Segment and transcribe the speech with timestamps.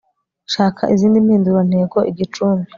[0.53, 2.67] shaka izindi mpindurantego igicumbi